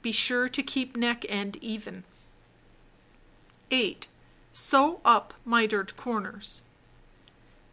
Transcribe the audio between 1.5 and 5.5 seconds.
even. 8. Sew up